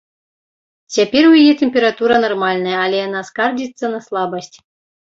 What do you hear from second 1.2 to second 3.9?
у яе тэмпература нармальная, але яна скардзіцца